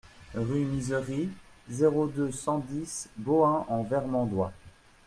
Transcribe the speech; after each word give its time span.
Rue 0.33 0.65
Misery, 0.65 1.29
zéro 1.69 2.07
deux, 2.07 2.31
cent 2.31 2.57
dix 2.57 3.07
Bohain-en-Vermandois 3.17 4.51